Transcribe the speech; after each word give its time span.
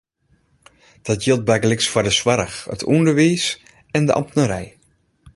Dat 1.07 1.23
jildt 1.25 1.45
bygelyks 1.49 1.89
foar 1.91 2.07
de 2.07 2.13
soarch, 2.17 2.57
it 2.73 2.81
ûnderwiis, 2.93 3.45
en 3.95 4.03
de 4.07 4.13
amtnerij. 4.19 4.67